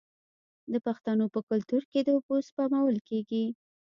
د 0.71 0.73
پښتنو 0.85 1.25
په 1.33 1.39
کلتور 1.49 1.81
کې 1.91 1.99
د 2.03 2.09
اوبو 2.15 2.35
سپمول 2.47 2.97
کیږي. 3.09 3.45